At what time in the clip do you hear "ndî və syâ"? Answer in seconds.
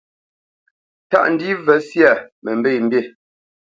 1.31-2.11